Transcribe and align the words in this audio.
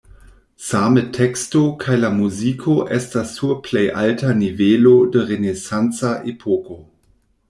Same 0.67 1.01
teksto 1.17 1.59
kaj 1.83 1.97
la 1.99 2.09
muziko 2.21 2.77
estas 2.97 3.33
sur 3.39 3.53
plej 3.67 3.83
alta 4.05 4.31
nivelo 4.39 4.95
de 5.17 5.27
renesanca 5.33 6.15
epoko. 6.33 6.79